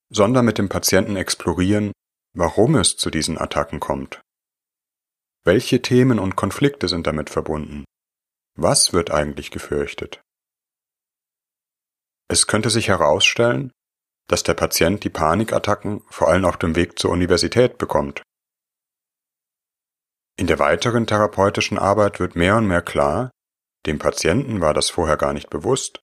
sondern 0.09 0.43
mit 0.43 0.57
dem 0.57 0.67
Patienten 0.67 1.15
explorieren, 1.15 1.93
warum 2.33 2.75
es 2.75 2.97
zu 2.97 3.09
diesen 3.09 3.37
Attacken 3.37 3.79
kommt. 3.79 4.21
Welche 5.43 5.81
Themen 5.81 6.19
und 6.19 6.35
Konflikte 6.35 6.87
sind 6.87 7.07
damit 7.07 7.31
verbunden? 7.31 7.83
Was 8.55 8.93
wird 8.93 9.09
eigentlich 9.09 9.49
gefürchtet? 9.49 10.21
Es 12.27 12.45
könnte 12.45 12.69
sich 12.69 12.89
herausstellen, 12.89 13.71
dass 14.27 14.43
der 14.43 14.53
Patient 14.53 15.03
die 15.03 15.09
Panikattacken 15.09 16.03
vor 16.09 16.29
allem 16.29 16.45
auf 16.45 16.57
dem 16.57 16.75
Weg 16.75 16.99
zur 16.99 17.09
Universität 17.09 17.79
bekommt. 17.79 18.21
In 20.37 20.45
der 20.45 20.59
weiteren 20.59 21.07
therapeutischen 21.07 21.79
Arbeit 21.79 22.19
wird 22.19 22.35
mehr 22.35 22.57
und 22.57 22.67
mehr 22.67 22.83
klar, 22.83 23.31
dem 23.87 23.97
Patienten 23.97 24.61
war 24.61 24.75
das 24.75 24.91
vorher 24.91 25.17
gar 25.17 25.33
nicht 25.33 25.49
bewusst, 25.49 26.01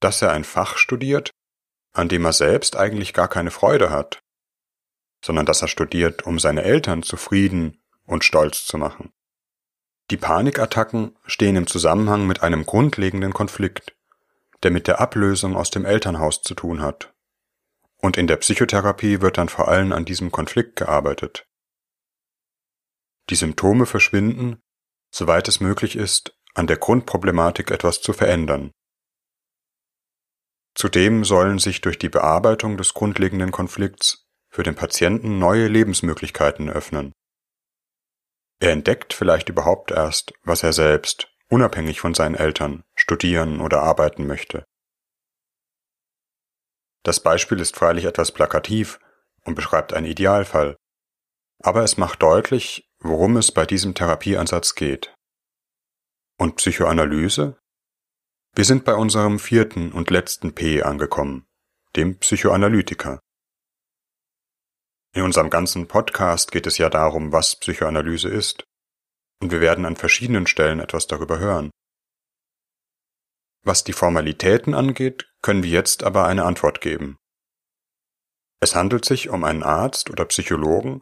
dass 0.00 0.20
er 0.20 0.32
ein 0.32 0.44
Fach 0.44 0.78
studiert, 0.78 1.30
an 1.94 2.08
dem 2.08 2.24
er 2.24 2.32
selbst 2.32 2.76
eigentlich 2.76 3.14
gar 3.14 3.28
keine 3.28 3.52
Freude 3.52 3.90
hat, 3.90 4.18
sondern 5.24 5.46
dass 5.46 5.62
er 5.62 5.68
studiert, 5.68 6.26
um 6.26 6.40
seine 6.40 6.64
Eltern 6.64 7.04
zufrieden 7.04 7.80
und 8.06 8.24
stolz 8.24 8.64
zu 8.64 8.78
machen. 8.78 9.12
Die 10.10 10.16
Panikattacken 10.16 11.16
stehen 11.26 11.56
im 11.56 11.66
Zusammenhang 11.66 12.26
mit 12.26 12.42
einem 12.42 12.64
grundlegenden 12.64 13.32
Konflikt, 13.32 13.96
der 14.62 14.70
mit 14.70 14.86
der 14.86 15.00
Ablösung 15.00 15.56
aus 15.56 15.70
dem 15.70 15.84
Elternhaus 15.84 16.42
zu 16.42 16.54
tun 16.54 16.80
hat. 16.80 17.12
Und 17.98 18.16
in 18.16 18.26
der 18.26 18.36
Psychotherapie 18.36 19.20
wird 19.20 19.38
dann 19.38 19.48
vor 19.48 19.68
allem 19.68 19.92
an 19.92 20.04
diesem 20.04 20.30
Konflikt 20.30 20.76
gearbeitet. 20.76 21.46
Die 23.30 23.34
Symptome 23.34 23.86
verschwinden, 23.86 24.62
soweit 25.10 25.48
es 25.48 25.60
möglich 25.60 25.96
ist, 25.96 26.36
an 26.54 26.66
der 26.66 26.76
Grundproblematik 26.76 27.70
etwas 27.70 28.00
zu 28.00 28.12
verändern. 28.12 28.70
Zudem 30.74 31.24
sollen 31.24 31.58
sich 31.58 31.80
durch 31.80 31.98
die 31.98 32.08
Bearbeitung 32.08 32.76
des 32.76 32.94
grundlegenden 32.94 33.50
Konflikts 33.50 34.28
für 34.50 34.62
den 34.62 34.74
Patienten 34.74 35.38
neue 35.38 35.68
Lebensmöglichkeiten 35.68 36.70
öffnen. 36.70 37.12
Er 38.58 38.72
entdeckt 38.72 39.12
vielleicht 39.12 39.48
überhaupt 39.48 39.90
erst, 39.90 40.32
was 40.42 40.62
er 40.62 40.72
selbst, 40.72 41.28
unabhängig 41.48 42.00
von 42.00 42.14
seinen 42.14 42.34
Eltern, 42.34 42.84
studieren 42.94 43.60
oder 43.60 43.82
arbeiten 43.82 44.26
möchte. 44.26 44.64
Das 47.02 47.20
Beispiel 47.20 47.60
ist 47.60 47.76
freilich 47.76 48.04
etwas 48.04 48.32
plakativ 48.32 48.98
und 49.44 49.54
beschreibt 49.54 49.92
einen 49.92 50.06
Idealfall, 50.06 50.76
aber 51.62 51.84
es 51.84 51.96
macht 51.96 52.22
deutlich, 52.22 52.90
worum 52.98 53.36
es 53.36 53.52
bei 53.52 53.66
diesem 53.66 53.94
Therapieansatz 53.94 54.74
geht. 54.74 55.14
Und 56.38 56.56
Psychoanalyse? 56.56 57.58
Wir 58.54 58.64
sind 58.64 58.84
bei 58.84 58.94
unserem 58.94 59.38
vierten 59.38 59.92
und 59.92 60.10
letzten 60.10 60.54
P 60.54 60.82
angekommen, 60.82 61.46
dem 61.94 62.18
Psychoanalytiker. 62.18 63.20
In 65.16 65.22
unserem 65.22 65.48
ganzen 65.48 65.88
Podcast 65.88 66.52
geht 66.52 66.66
es 66.66 66.76
ja 66.76 66.90
darum, 66.90 67.32
was 67.32 67.56
Psychoanalyse 67.56 68.28
ist, 68.28 68.64
und 69.40 69.50
wir 69.50 69.62
werden 69.62 69.86
an 69.86 69.96
verschiedenen 69.96 70.46
Stellen 70.46 70.78
etwas 70.78 71.06
darüber 71.06 71.38
hören. 71.38 71.70
Was 73.64 73.82
die 73.82 73.94
Formalitäten 73.94 74.74
angeht, 74.74 75.32
können 75.40 75.62
wir 75.62 75.70
jetzt 75.70 76.04
aber 76.04 76.26
eine 76.26 76.44
Antwort 76.44 76.82
geben. 76.82 77.16
Es 78.60 78.74
handelt 78.74 79.06
sich 79.06 79.30
um 79.30 79.42
einen 79.44 79.62
Arzt 79.62 80.10
oder 80.10 80.26
Psychologen, 80.26 81.00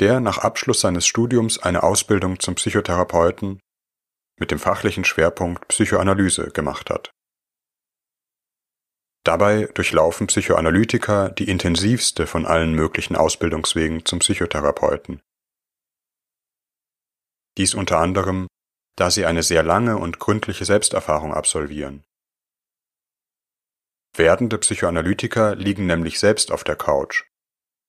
der 0.00 0.18
nach 0.18 0.38
Abschluss 0.38 0.80
seines 0.80 1.06
Studiums 1.06 1.60
eine 1.60 1.84
Ausbildung 1.84 2.40
zum 2.40 2.56
Psychotherapeuten 2.56 3.60
mit 4.40 4.50
dem 4.50 4.58
fachlichen 4.58 5.04
Schwerpunkt 5.04 5.68
Psychoanalyse 5.68 6.50
gemacht 6.50 6.90
hat. 6.90 7.12
Dabei 9.24 9.66
durchlaufen 9.74 10.26
Psychoanalytiker 10.26 11.30
die 11.30 11.48
intensivste 11.48 12.26
von 12.26 12.44
allen 12.46 12.74
möglichen 12.74 13.16
Ausbildungswegen 13.16 14.04
zum 14.04 14.18
Psychotherapeuten. 14.18 15.22
Dies 17.56 17.74
unter 17.74 17.98
anderem 17.98 18.48
da 18.96 19.10
sie 19.10 19.24
eine 19.24 19.42
sehr 19.42 19.62
lange 19.62 19.96
und 19.96 20.18
gründliche 20.18 20.64
Selbsterfahrung 20.64 21.32
absolvieren. 21.32 22.04
Werdende 24.14 24.58
Psychoanalytiker 24.58 25.54
liegen 25.54 25.86
nämlich 25.86 26.18
selbst 26.18 26.52
auf 26.52 26.64
der 26.64 26.76
Couch. 26.76 27.24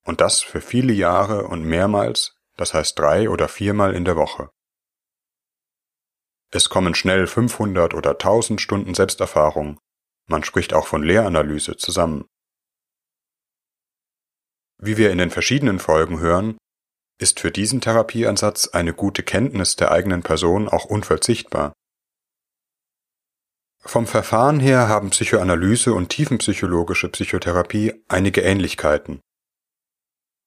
Und 0.05 0.21
das 0.21 0.41
für 0.41 0.61
viele 0.61 0.93
Jahre 0.93 1.47
und 1.47 1.63
mehrmals, 1.63 2.37
das 2.55 2.73
heißt 2.73 2.97
drei 2.97 3.29
oder 3.29 3.47
viermal 3.49 3.93
in 3.93 4.05
der 4.05 4.15
Woche. 4.15 4.49
Es 6.51 6.69
kommen 6.69 6.95
schnell 6.95 7.27
500 7.27 7.93
oder 7.93 8.11
1000 8.11 8.61
Stunden 8.61 8.93
Selbsterfahrung, 8.93 9.79
man 10.27 10.43
spricht 10.43 10.73
auch 10.73 10.87
von 10.87 11.03
Lehranalyse 11.03 11.77
zusammen. 11.77 12.25
Wie 14.77 14.97
wir 14.97 15.11
in 15.11 15.17
den 15.17 15.31
verschiedenen 15.31 15.79
Folgen 15.79 16.19
hören, 16.19 16.57
ist 17.19 17.39
für 17.39 17.51
diesen 17.51 17.79
Therapieansatz 17.79 18.69
eine 18.69 18.93
gute 18.93 19.23
Kenntnis 19.23 19.75
der 19.75 19.91
eigenen 19.91 20.23
Person 20.23 20.67
auch 20.67 20.85
unverzichtbar. 20.85 21.73
Vom 23.85 24.07
Verfahren 24.07 24.59
her 24.59 24.87
haben 24.87 25.09
Psychoanalyse 25.09 25.93
und 25.93 26.09
tiefenpsychologische 26.09 27.09
Psychotherapie 27.09 27.93
einige 28.07 28.41
Ähnlichkeiten. 28.41 29.21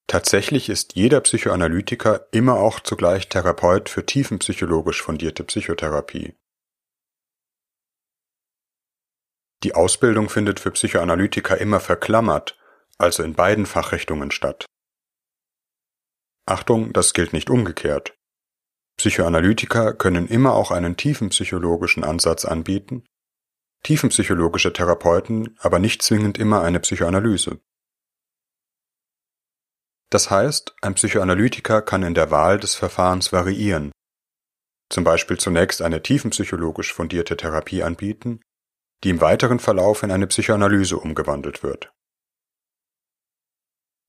Tatsächlich 0.06 0.68
ist 0.68 0.94
jeder 0.94 1.20
Psychoanalytiker 1.20 2.28
immer 2.32 2.54
auch 2.54 2.80
zugleich 2.80 3.28
Therapeut 3.28 3.88
für 3.88 4.06
tiefenpsychologisch 4.06 5.02
fundierte 5.02 5.44
Psychotherapie. 5.44 6.34
Die 9.66 9.74
Ausbildung 9.74 10.28
findet 10.28 10.60
für 10.60 10.70
Psychoanalytiker 10.70 11.58
immer 11.58 11.80
verklammert, 11.80 12.56
also 12.98 13.24
in 13.24 13.34
beiden 13.34 13.66
Fachrichtungen 13.66 14.30
statt. 14.30 14.64
Achtung, 16.46 16.92
das 16.92 17.14
gilt 17.14 17.32
nicht 17.32 17.50
umgekehrt. 17.50 18.16
Psychoanalytiker 18.96 19.92
können 19.92 20.28
immer 20.28 20.54
auch 20.54 20.70
einen 20.70 20.96
tiefenpsychologischen 20.96 22.04
Ansatz 22.04 22.44
anbieten, 22.44 23.08
tiefenpsychologische 23.82 24.72
Therapeuten 24.72 25.58
aber 25.58 25.80
nicht 25.80 26.00
zwingend 26.00 26.38
immer 26.38 26.62
eine 26.62 26.78
Psychoanalyse. 26.78 27.60
Das 30.10 30.30
heißt, 30.30 30.76
ein 30.80 30.94
Psychoanalytiker 30.94 31.82
kann 31.82 32.04
in 32.04 32.14
der 32.14 32.30
Wahl 32.30 32.60
des 32.60 32.76
Verfahrens 32.76 33.32
variieren, 33.32 33.90
zum 34.88 35.02
Beispiel 35.02 35.38
zunächst 35.38 35.82
eine 35.82 36.04
tiefenpsychologisch 36.04 36.92
fundierte 36.92 37.36
Therapie 37.36 37.82
anbieten, 37.82 38.42
die 39.04 39.10
im 39.10 39.20
weiteren 39.20 39.58
Verlauf 39.58 40.02
in 40.02 40.10
eine 40.10 40.26
Psychoanalyse 40.26 40.98
umgewandelt 40.98 41.62
wird. 41.62 41.92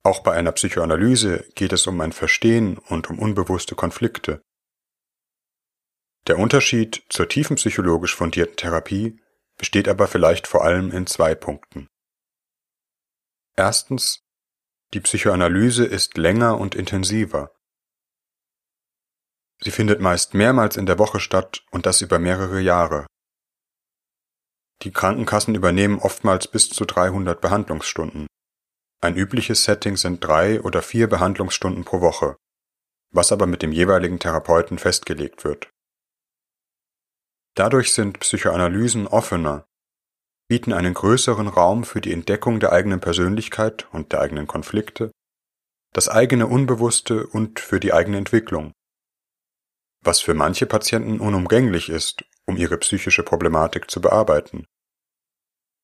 Auch 0.03 0.23
bei 0.23 0.31
einer 0.33 0.53
Psychoanalyse 0.53 1.45
geht 1.55 1.73
es 1.73 1.85
um 1.85 1.99
ein 1.99 2.13
Verstehen 2.13 2.77
und 2.77 3.09
um 3.09 3.19
unbewusste 3.19 3.75
Konflikte. 3.75 4.41
Der 6.27 6.39
Unterschied 6.39 7.03
zur 7.09 7.27
tiefenpsychologisch 7.27 8.15
fundierten 8.15 8.55
Therapie 8.55 9.19
besteht 9.57 9.87
aber 9.87 10.07
vielleicht 10.07 10.47
vor 10.47 10.63
allem 10.63 10.91
in 10.91 11.07
zwei 11.07 11.35
Punkten. 11.35 11.87
Erstens, 13.55 14.23
die 14.93 15.01
Psychoanalyse 15.01 15.83
ist 15.85 16.17
länger 16.17 16.57
und 16.57 16.75
intensiver. 16.75 17.51
Sie 19.59 19.71
findet 19.71 19.99
meist 19.99 20.33
mehrmals 20.33 20.77
in 20.77 20.85
der 20.85 20.99
Woche 20.99 21.19
statt 21.19 21.65
und 21.71 21.85
das 21.85 22.01
über 22.01 22.19
mehrere 22.19 22.61
Jahre. 22.61 23.07
Die 24.83 24.91
Krankenkassen 24.91 25.55
übernehmen 25.55 25.99
oftmals 25.99 26.47
bis 26.47 26.69
zu 26.69 26.85
300 26.85 27.41
Behandlungsstunden. 27.41 28.27
Ein 29.01 29.15
übliches 29.15 29.63
Setting 29.63 29.97
sind 29.97 30.23
drei 30.23 30.61
oder 30.61 30.81
vier 30.81 31.07
Behandlungsstunden 31.07 31.83
pro 31.83 32.01
Woche, 32.01 32.35
was 33.11 33.31
aber 33.31 33.47
mit 33.47 33.61
dem 33.61 33.71
jeweiligen 33.71 34.19
Therapeuten 34.19 34.77
festgelegt 34.77 35.43
wird. 35.43 35.69
Dadurch 37.55 37.93
sind 37.93 38.19
Psychoanalysen 38.19 39.07
offener, 39.07 39.65
bieten 40.47 40.73
einen 40.73 40.93
größeren 40.93 41.47
Raum 41.47 41.83
für 41.83 42.01
die 42.01 42.13
Entdeckung 42.13 42.59
der 42.59 42.71
eigenen 42.71 42.99
Persönlichkeit 42.99 43.87
und 43.91 44.11
der 44.11 44.21
eigenen 44.21 44.45
Konflikte, 44.45 45.11
das 45.93 46.07
eigene 46.07 46.47
Unbewusste 46.47 47.25
und 47.25 47.59
für 47.59 47.79
die 47.79 47.93
eigene 47.93 48.17
Entwicklung, 48.17 48.73
was 50.03 50.21
für 50.21 50.35
manche 50.35 50.67
Patienten 50.67 51.19
unumgänglich 51.19 51.89
ist, 51.89 52.23
um 52.47 52.57
ihre 52.57 52.77
psychische 52.77 53.23
Problematik 53.23 53.91
zu 53.91 54.01
bearbeiten. 54.01 54.65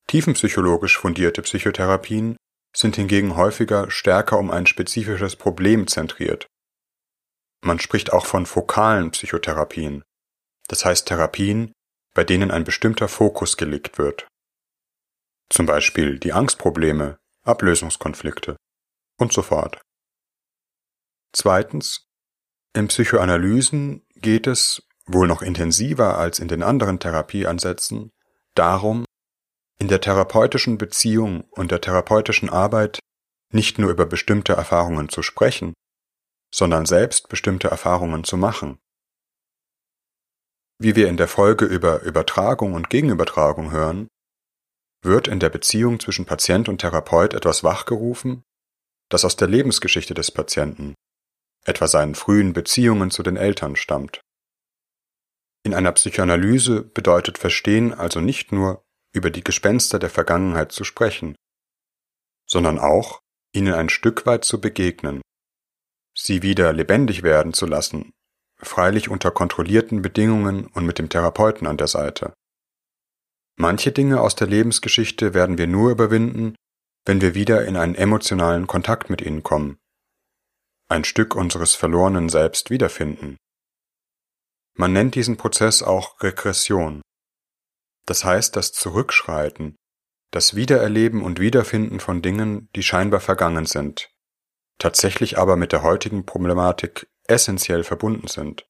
Tiefenpsychologisch 0.08 0.98
fundierte 0.98 1.42
Psychotherapien 1.42 2.36
sind 2.76 2.96
hingegen 2.96 3.36
häufiger 3.36 3.90
stärker 3.90 4.38
um 4.38 4.50
ein 4.50 4.66
spezifisches 4.66 5.36
Problem 5.36 5.86
zentriert. 5.86 6.46
Man 7.64 7.78
spricht 7.78 8.12
auch 8.12 8.26
von 8.26 8.46
fokalen 8.46 9.10
Psychotherapien, 9.12 10.02
das 10.68 10.84
heißt 10.84 11.08
Therapien, 11.08 11.72
bei 12.14 12.24
denen 12.24 12.50
ein 12.50 12.64
bestimmter 12.64 13.08
Fokus 13.08 13.56
gelegt 13.56 13.98
wird. 13.98 14.26
Zum 15.50 15.66
Beispiel 15.66 16.18
die 16.18 16.32
Angstprobleme, 16.32 17.18
Ablösungskonflikte 17.44 18.56
und 19.18 19.32
so 19.32 19.42
fort. 19.42 19.80
Zweitens, 21.32 22.06
in 22.74 22.88
Psychoanalysen 22.88 24.06
geht 24.14 24.46
es, 24.46 24.82
wohl 25.06 25.26
noch 25.26 25.42
intensiver 25.42 26.18
als 26.18 26.38
in 26.38 26.48
den 26.48 26.62
anderen 26.62 26.98
Therapieansätzen, 26.98 28.10
darum, 28.54 29.04
in 29.78 29.88
der 29.88 30.00
therapeutischen 30.00 30.78
Beziehung 30.78 31.44
und 31.50 31.70
der 31.70 31.80
therapeutischen 31.80 32.48
Arbeit 32.48 33.00
nicht 33.52 33.78
nur 33.78 33.90
über 33.90 34.06
bestimmte 34.06 34.54
Erfahrungen 34.54 35.08
zu 35.08 35.22
sprechen, 35.22 35.74
sondern 36.52 36.86
selbst 36.86 37.28
bestimmte 37.28 37.68
Erfahrungen 37.68 38.24
zu 38.24 38.36
machen. 38.36 38.78
Wie 40.78 40.96
wir 40.96 41.08
in 41.08 41.16
der 41.16 41.28
Folge 41.28 41.64
über 41.64 42.02
Übertragung 42.02 42.74
und 42.74 42.90
Gegenübertragung 42.90 43.70
hören, 43.70 44.08
wird 45.02 45.28
in 45.28 45.38
der 45.38 45.50
Beziehung 45.50 46.00
zwischen 46.00 46.24
Patient 46.24 46.68
und 46.68 46.78
Therapeut 46.78 47.34
etwas 47.34 47.62
wachgerufen, 47.62 48.42
das 49.08 49.24
aus 49.24 49.36
der 49.36 49.48
Lebensgeschichte 49.48 50.14
des 50.14 50.30
Patienten, 50.30 50.94
etwa 51.64 51.86
seinen 51.86 52.14
frühen 52.14 52.52
Beziehungen 52.52 53.10
zu 53.10 53.22
den 53.22 53.36
Eltern 53.36 53.76
stammt. 53.76 54.20
In 55.74 55.78
einer 55.78 55.92
Psychoanalyse 55.92 56.82
bedeutet 56.82 57.36
Verstehen 57.36 57.92
also 57.92 58.20
nicht 58.20 58.52
nur 58.52 58.84
über 59.12 59.30
die 59.30 59.42
Gespenster 59.42 59.98
der 59.98 60.08
Vergangenheit 60.08 60.70
zu 60.70 60.84
sprechen, 60.84 61.34
sondern 62.48 62.78
auch 62.78 63.22
ihnen 63.52 63.74
ein 63.74 63.88
Stück 63.88 64.24
weit 64.24 64.44
zu 64.44 64.60
begegnen, 64.60 65.20
sie 66.16 66.42
wieder 66.42 66.72
lebendig 66.72 67.24
werden 67.24 67.54
zu 67.54 67.66
lassen 67.66 68.12
freilich 68.62 69.08
unter 69.08 69.32
kontrollierten 69.32 70.00
Bedingungen 70.00 70.68
und 70.68 70.86
mit 70.86 71.00
dem 71.00 71.08
Therapeuten 71.08 71.66
an 71.66 71.76
der 71.76 71.88
Seite. 71.88 72.34
Manche 73.56 73.90
Dinge 73.90 74.20
aus 74.20 74.36
der 74.36 74.46
Lebensgeschichte 74.46 75.34
werden 75.34 75.58
wir 75.58 75.66
nur 75.66 75.90
überwinden, 75.90 76.54
wenn 77.04 77.20
wir 77.20 77.34
wieder 77.34 77.64
in 77.66 77.76
einen 77.76 77.96
emotionalen 77.96 78.68
Kontakt 78.68 79.10
mit 79.10 79.20
ihnen 79.22 79.42
kommen, 79.42 79.76
ein 80.88 81.02
Stück 81.02 81.34
unseres 81.34 81.74
verlorenen 81.74 82.28
Selbst 82.28 82.70
wiederfinden. 82.70 83.36
Man 84.76 84.92
nennt 84.92 85.14
diesen 85.14 85.36
Prozess 85.36 85.82
auch 85.82 86.20
Regression. 86.20 87.00
Das 88.06 88.24
heißt 88.24 88.56
das 88.56 88.72
Zurückschreiten, 88.72 89.76
das 90.32 90.56
Wiedererleben 90.56 91.22
und 91.22 91.38
Wiederfinden 91.38 92.00
von 92.00 92.22
Dingen, 92.22 92.68
die 92.74 92.82
scheinbar 92.82 93.20
vergangen 93.20 93.66
sind, 93.66 94.10
tatsächlich 94.78 95.38
aber 95.38 95.56
mit 95.56 95.70
der 95.70 95.82
heutigen 95.82 96.26
Problematik 96.26 97.06
essentiell 97.28 97.84
verbunden 97.84 98.26
sind. 98.26 98.66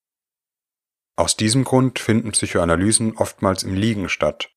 Aus 1.16 1.36
diesem 1.36 1.64
Grund 1.64 1.98
finden 1.98 2.32
Psychoanalysen 2.32 3.16
oftmals 3.16 3.62
im 3.62 3.74
Liegen 3.74 4.10
statt. 4.10 4.50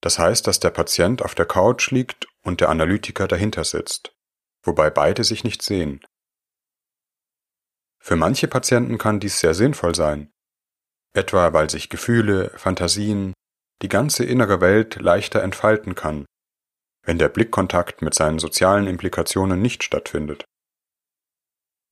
Das 0.00 0.18
heißt, 0.18 0.46
dass 0.46 0.58
der 0.58 0.70
Patient 0.70 1.22
auf 1.22 1.34
der 1.36 1.46
Couch 1.46 1.90
liegt 1.92 2.26
und 2.42 2.60
der 2.60 2.70
Analytiker 2.70 3.28
dahinter 3.28 3.64
sitzt, 3.64 4.16
wobei 4.62 4.90
beide 4.90 5.22
sich 5.22 5.44
nicht 5.44 5.62
sehen. 5.62 6.04
Für 8.00 8.16
manche 8.16 8.48
Patienten 8.48 8.98
kann 8.98 9.20
dies 9.20 9.38
sehr 9.38 9.54
sinnvoll 9.54 9.94
sein, 9.94 10.32
etwa 11.16 11.52
weil 11.52 11.70
sich 11.70 11.88
Gefühle, 11.88 12.50
Fantasien, 12.56 13.32
die 13.82 13.88
ganze 13.88 14.24
innere 14.24 14.60
Welt 14.60 14.96
leichter 14.96 15.42
entfalten 15.42 15.94
kann, 15.94 16.24
wenn 17.04 17.18
der 17.18 17.28
Blickkontakt 17.28 18.02
mit 18.02 18.14
seinen 18.14 18.38
sozialen 18.38 18.86
Implikationen 18.86 19.60
nicht 19.60 19.82
stattfindet. 19.82 20.44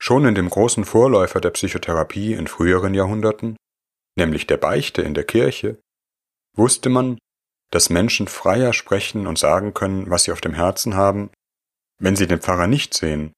Schon 0.00 0.26
in 0.26 0.34
dem 0.34 0.50
großen 0.50 0.84
Vorläufer 0.84 1.40
der 1.40 1.50
Psychotherapie 1.50 2.34
in 2.34 2.46
früheren 2.46 2.94
Jahrhunderten, 2.94 3.56
nämlich 4.16 4.46
der 4.46 4.56
Beichte 4.56 5.02
in 5.02 5.14
der 5.14 5.24
Kirche, 5.24 5.80
wusste 6.56 6.88
man, 6.88 7.18
dass 7.70 7.90
Menschen 7.90 8.28
freier 8.28 8.72
sprechen 8.72 9.26
und 9.26 9.38
sagen 9.38 9.74
können, 9.74 10.10
was 10.10 10.24
sie 10.24 10.32
auf 10.32 10.40
dem 10.40 10.54
Herzen 10.54 10.94
haben, 10.94 11.30
wenn 11.98 12.16
sie 12.16 12.26
den 12.26 12.40
Pfarrer 12.40 12.66
nicht 12.66 12.94
sehen 12.94 13.32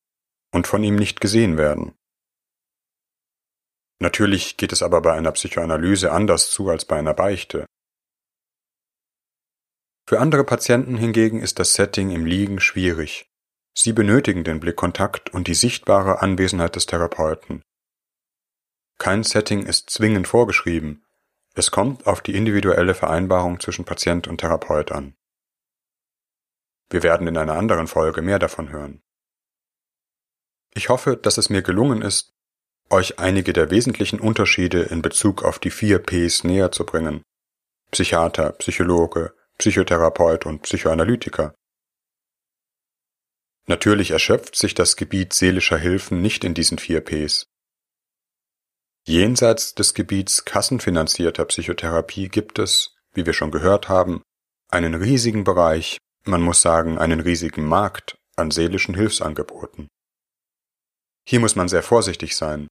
und 0.53 0.67
von 0.67 0.83
ihm 0.83 0.97
nicht 0.97 1.21
gesehen 1.21 1.57
werden. 1.57 1.95
Natürlich 4.01 4.57
geht 4.57 4.73
es 4.73 4.83
aber 4.83 5.01
bei 5.01 5.15
einer 5.15 5.33
Psychoanalyse 5.33 6.13
anders 6.13 6.51
zu 6.51 6.69
als 6.69 6.85
bei 6.85 6.99
einer 6.99 7.15
Beichte. 7.15 7.67
Für 10.09 10.21
andere 10.21 10.45
Patienten 10.45 10.97
hingegen 10.97 11.41
ist 11.41 11.59
das 11.59 11.75
Setting 11.75 12.11
im 12.11 12.27
Liegen 12.27 12.61
schwierig, 12.61 13.29
Sie 13.79 13.93
benötigen 13.93 14.43
den 14.43 14.59
Blickkontakt 14.59 15.35
und 15.35 15.49
die 15.49 15.55
sichtbare 15.55 16.23
Anwesenheit 16.23 16.77
des 16.77 16.87
Therapeuten. 16.87 17.63
Kein 18.99 19.23
Setting 19.23 19.67
ist 19.67 19.91
zwingend 19.91 20.27
vorgeschrieben, 20.27 21.05
es 21.55 21.71
kommt 21.71 22.07
auf 22.07 22.23
die 22.23 22.35
individuelle 22.35 22.95
Vereinbarung 22.95 23.61
zwischen 23.61 23.85
Patient 23.85 24.29
und 24.29 24.39
Therapeut 24.39 24.93
an. 24.93 25.15
Wir 26.91 27.03
werden 27.03 27.27
in 27.27 27.37
einer 27.37 27.57
anderen 27.57 27.87
Folge 27.87 28.23
mehr 28.23 28.39
davon 28.39 28.71
hören. 28.71 29.03
Ich 30.75 30.89
hoffe, 30.89 31.17
dass 31.17 31.37
es 31.37 31.51
mir 31.51 31.63
gelungen 31.63 32.01
ist, 32.01 32.36
euch 32.91 33.19
einige 33.19 33.53
der 33.53 33.71
wesentlichen 33.71 34.21
Unterschiede 34.21 34.83
in 34.83 35.03
Bezug 35.03 35.43
auf 35.43 35.59
die 35.59 35.71
vier 35.71 35.99
Ps 35.99 36.45
näher 36.45 36.73
zu 36.73 36.85
bringen. 36.87 37.23
Psychiater, 37.91 38.53
Psychologe, 38.53 39.35
Psychotherapeut 39.59 40.47
und 40.47 40.63
Psychoanalytiker. 40.63 41.55
Natürlich 43.67 44.13
erschöpft 44.13 44.57
sich 44.57 44.75
das 44.75 44.97
Gebiet 44.97 45.33
seelischer 45.33 45.79
Hilfen 45.79 46.23
nicht 46.23 46.45
in 46.45 46.55
diesen 46.55 46.79
vier 46.79 47.01
Ps. 47.01 47.47
Jenseits 49.09 49.75
des 49.75 49.95
Gebiets 49.95 50.45
kassenfinanzierter 50.45 51.45
Psychotherapie 51.45 52.29
gibt 52.29 52.59
es, 52.59 52.97
wie 53.13 53.27
wir 53.27 53.33
schon 53.33 53.51
gehört 53.51 53.89
haben, 53.89 54.23
einen 54.69 54.95
riesigen 54.95 55.45
Bereich, 55.45 55.99
man 56.25 56.43
muss 56.43 56.61
sagen 56.61 56.99
einen 56.99 57.21
riesigen 57.21 57.67
Markt 57.67 58.17
an 58.37 58.51
seelischen 58.51 58.95
Hilfsangeboten. 58.95 59.89
Hier 61.25 61.41
muss 61.41 61.57
man 61.57 61.69
sehr 61.69 61.83
vorsichtig 61.83 62.37
sein. 62.37 62.69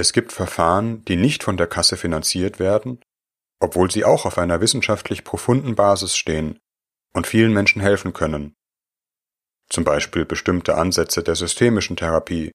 Es 0.00 0.12
gibt 0.12 0.32
Verfahren, 0.32 1.04
die 1.04 1.16
nicht 1.16 1.42
von 1.42 1.56
der 1.56 1.66
Kasse 1.66 1.96
finanziert 1.96 2.58
werden 2.58 3.00
obwohl 3.60 3.90
sie 3.90 4.04
auch 4.04 4.24
auf 4.24 4.38
einer 4.38 4.60
wissenschaftlich 4.60 5.22
profunden 5.22 5.76
Basis 5.76 6.16
stehen 6.16 6.58
und 7.12 7.26
vielen 7.26 7.52
Menschen 7.52 7.82
helfen 7.82 8.12
können, 8.12 8.54
zum 9.68 9.84
Beispiel 9.84 10.24
bestimmte 10.24 10.76
Ansätze 10.76 11.22
der 11.22 11.36
systemischen 11.36 11.96
Therapie 11.96 12.50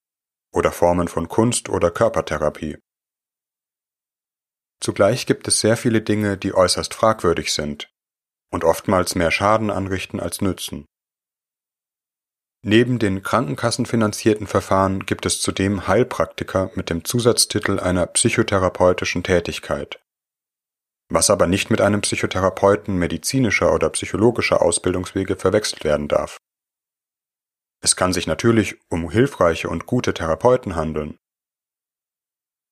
oder 0.52 0.72
Formen 0.72 1.08
von 1.08 1.30
Kunst 1.30 1.70
oder 1.70 1.92
Körpertherapie. 1.92 2.78
Zugleich 4.82 5.26
gibt 5.26 5.48
es 5.48 5.60
sehr 5.60 5.78
viele 5.78 6.02
Dinge, 6.02 6.38
die 6.38 6.54
äußerst 6.54 6.94
fragwürdig 6.94 7.54
sind 7.54 7.90
und 8.52 8.64
oftmals 8.64 9.16
mehr 9.16 9.32
Schaden 9.32 9.70
anrichten 9.70 10.20
als 10.20 10.42
nützen. 10.42 10.86
Neben 12.68 12.98
den 12.98 13.22
krankenkassenfinanzierten 13.22 14.48
Verfahren 14.48 15.06
gibt 15.06 15.28
es 15.28 15.40
zudem 15.40 15.88
Heilpraktiker 15.88 16.72
mit 16.74 16.90
dem 16.90 17.06
Zusatztitel 17.06 17.80
einer 17.80 18.08
psychotherapeutischen 18.08 19.22
Tätigkeit. 19.22 20.00
Was 21.08 21.30
aber 21.30 21.46
nicht 21.46 21.70
mit 21.70 21.80
einem 21.80 22.02
Psychotherapeuten 22.02 22.98
medizinischer 22.98 23.72
oder 23.72 23.92
psychologischer 23.92 24.64
Ausbildungswege 24.64 25.36
verwechselt 25.36 25.84
werden 25.84 26.08
darf. 26.08 26.38
Es 27.84 27.96
kann 27.96 28.14
sich 28.14 28.26
natürlich 28.26 28.80
um 28.90 29.12
hilfreiche 29.12 29.70
und 29.70 29.86
gute 29.86 30.16
Therapeuten 30.16 30.76
handeln. 30.76 31.20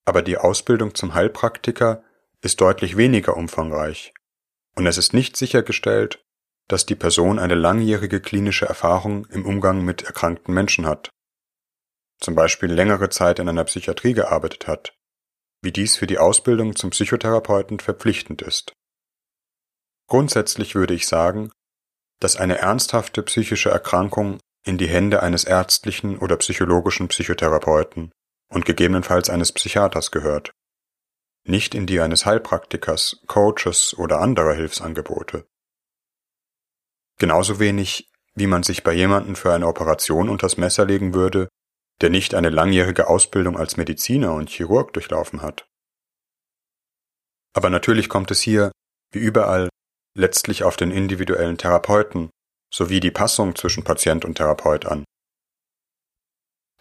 Aber 0.06 0.24
die 0.24 0.40
Ausbildung 0.40 0.96
zum 0.96 1.14
Heilpraktiker 1.14 2.04
ist 2.42 2.60
deutlich 2.62 2.98
weniger 2.98 3.38
umfangreich 3.38 4.12
und 4.76 4.88
es 4.88 4.98
ist 4.98 5.14
nicht 5.14 5.38
sichergestellt, 5.38 6.23
dass 6.68 6.86
die 6.86 6.96
Person 6.96 7.40
eine 7.40 7.56
langjährige 7.56 8.22
klinische 8.22 8.66
Erfahrung 8.66 9.26
im 9.28 9.46
Umgang 9.46 9.84
mit 9.84 10.04
erkrankten 10.04 10.54
Menschen 10.54 10.86
hat, 10.86 11.10
zum 12.20 12.36
Beispiel 12.36 12.72
längere 12.72 13.10
Zeit 13.10 13.40
in 13.40 13.50
einer 13.50 13.66
Psychiatrie 13.66 14.14
gearbeitet 14.14 14.68
hat, 14.68 14.96
wie 15.62 15.72
dies 15.72 15.98
für 15.98 16.08
die 16.08 16.18
Ausbildung 16.18 16.76
zum 16.76 16.90
Psychotherapeuten 16.92 17.80
verpflichtend 17.80 18.42
ist. 18.42 18.74
Grundsätzlich 20.08 20.76
würde 20.76 20.94
ich 20.94 21.08
sagen, 21.08 21.52
dass 22.20 22.38
eine 22.38 22.58
ernsthafte 22.58 23.24
psychische 23.24 23.70
Erkrankung 23.70 24.40
in 24.66 24.78
die 24.78 24.88
Hände 24.88 25.22
eines 25.22 25.44
ärztlichen 25.44 26.18
oder 26.18 26.38
psychologischen 26.38 27.10
Psychotherapeuten 27.10 28.12
und 28.50 28.66
gegebenenfalls 28.66 29.30
eines 29.30 29.52
Psychiaters 29.52 30.12
gehört, 30.12 30.52
nicht 31.46 31.76
in 31.76 31.86
die 31.86 32.00
eines 32.00 32.26
Heilpraktikers, 32.26 33.22
Coaches 33.28 33.94
oder 33.98 34.22
anderer 34.22 34.54
Hilfsangebote. 34.54 35.46
Genauso 37.24 37.58
wenig, 37.58 38.12
wie 38.36 38.48
man 38.48 38.64
sich 38.64 38.84
bei 38.84 38.92
jemandem 38.92 39.38
für 39.38 39.54
eine 39.54 39.68
Operation 39.68 40.28
unters 40.28 40.58
Messer 40.58 40.84
legen 40.84 41.14
würde, 41.14 41.48
der 42.02 42.10
nicht 42.10 42.36
eine 42.36 42.50
langjährige 42.50 43.08
Ausbildung 43.08 43.58
als 43.58 43.78
Mediziner 43.78 44.34
und 44.34 44.50
Chirurg 44.50 44.92
durchlaufen 44.92 45.42
hat. 45.42 45.66
Aber 47.56 47.70
natürlich 47.70 48.10
kommt 48.10 48.30
es 48.32 48.42
hier, 48.42 48.74
wie 49.14 49.20
überall, 49.20 49.70
letztlich 50.18 50.66
auf 50.66 50.76
den 50.76 50.92
individuellen 50.92 51.58
Therapeuten 51.58 52.30
sowie 52.70 53.00
die 53.00 53.12
Passung 53.12 53.56
zwischen 53.56 53.86
Patient 53.86 54.26
und 54.26 54.36
Therapeut 54.36 54.86
an. 54.86 55.06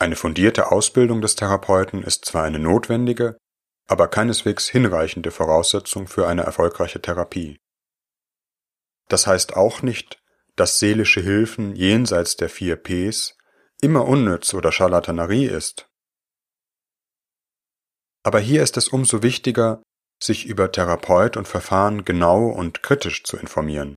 Eine 0.01 0.17
fundierte 0.17 0.73
Ausbildung 0.73 1.21
des 1.21 1.37
Therapeuten 1.37 2.03
ist 2.03 2.25
zwar 2.25 2.43
eine 2.43 2.59
notwendige, 2.59 3.39
aber 3.87 4.09
keineswegs 4.09 4.69
hinreichende 4.69 5.31
Voraussetzung 5.31 6.09
für 6.09 6.27
eine 6.27 6.43
erfolgreiche 6.43 7.01
Therapie. 7.01 7.59
Das 9.07 9.29
heißt 9.29 9.55
auch 9.55 9.83
nicht, 9.83 10.22
dass 10.57 10.79
seelische 10.79 11.21
Hilfen 11.21 11.75
jenseits 11.75 12.37
der 12.37 12.49
vier 12.49 12.77
Ps 12.77 13.37
immer 13.81 14.07
unnütz 14.07 14.55
oder 14.55 14.71
Scharlatanerie 14.71 15.47
ist. 15.47 15.89
Aber 18.25 18.39
hier 18.39 18.63
ist 18.63 18.77
es 18.77 18.89
umso 18.89 19.23
wichtiger, 19.23 19.83
sich 20.23 20.47
über 20.47 20.71
Therapeut 20.71 21.37
und 21.37 21.49
Verfahren 21.49 22.05
genau 22.05 22.47
und 22.47 22.83
kritisch 22.83 23.25
zu 23.25 23.37
informieren. 23.37 23.97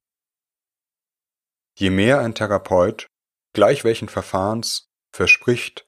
Je 1.78 1.92
mehr 1.92 2.20
ein 2.20 2.34
Therapeut, 2.34 3.06
gleich 3.54 3.84
welchen 3.84 4.10
Verfahrens, 4.10 4.88
verspricht, 5.14 5.86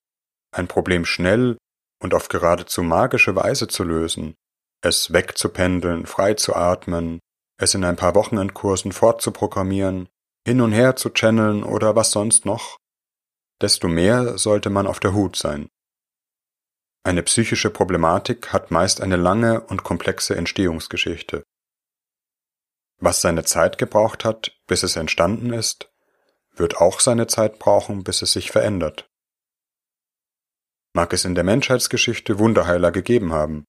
ein 0.52 0.68
Problem 0.68 1.06
schnell 1.06 1.58
und 2.00 2.14
auf 2.14 2.28
geradezu 2.28 2.84
magische 2.84 3.36
Weise 3.36 3.68
zu 3.68 3.84
lösen, 3.84 4.36
es 4.82 5.12
wegzupendeln, 5.12 6.06
frei 6.06 6.36
zu 6.36 6.56
atmen, 6.56 7.20
es 7.60 7.74
in 7.74 7.84
ein 7.84 7.96
paar 7.96 8.14
Wochenendkursen 8.14 8.92
fortzuprogrammieren, 8.92 10.08
hin 10.48 10.62
und 10.62 10.72
her 10.72 10.96
zu 10.96 11.10
channeln 11.10 11.62
oder 11.62 11.98
was 11.98 12.12
sonst 12.12 12.46
noch, 12.46 12.78
desto 13.60 13.90
mehr 13.90 14.38
sollte 14.38 14.70
man 14.70 14.88
auf 14.88 15.02
der 15.02 15.14
Hut 15.14 15.36
sein. 15.36 15.68
Eine 17.04 17.22
psychische 17.24 17.70
Problematik 17.70 18.54
hat 18.54 18.72
meist 18.72 19.02
eine 19.02 19.18
lange 19.18 19.60
und 19.60 19.84
komplexe 19.84 20.38
Entstehungsgeschichte. 20.38 21.44
Was 22.98 23.20
seine 23.20 23.44
Zeit 23.44 23.78
gebraucht 23.78 24.24
hat, 24.24 24.58
bis 24.68 24.84
es 24.84 24.96
entstanden 24.96 25.52
ist, 25.52 25.92
wird 26.56 26.78
auch 26.78 27.02
seine 27.02 27.28
Zeit 27.28 27.60
brauchen, 27.60 28.06
bis 28.06 28.22
es 28.22 28.32
sich 28.32 28.50
verändert. 28.50 29.10
Mag 30.94 31.12
es 31.12 31.26
in 31.26 31.36
der 31.36 31.44
Menschheitsgeschichte 31.44 32.40
Wunderheiler 32.40 32.94
gegeben 32.94 33.34
haben. 33.34 33.66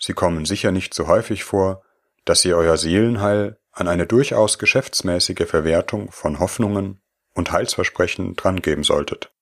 Sie 0.00 0.12
kommen 0.12 0.44
sicher 0.44 0.70
nicht 0.70 0.94
so 0.94 1.08
häufig 1.08 1.42
vor, 1.42 1.82
dass 2.24 2.44
ihr 2.44 2.56
euer 2.56 2.76
Seelenheil 2.76 3.58
an 3.72 3.88
eine 3.88 4.06
durchaus 4.06 4.58
geschäftsmäßige 4.58 5.46
Verwertung 5.46 6.10
von 6.12 6.38
Hoffnungen 6.38 7.00
und 7.34 7.50
Heilsversprechen 7.52 8.36
drangeben 8.36 8.84
solltet 8.84 9.32